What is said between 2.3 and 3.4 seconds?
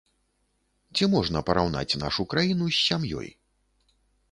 краіну з сям'ёй?